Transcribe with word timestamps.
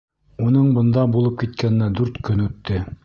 Уның 0.45 0.71
бында 0.77 1.03
булып 1.17 1.37
киткәненә 1.43 1.91
дүрт 2.01 2.19
көн 2.31 2.43
үтте. 2.47 2.81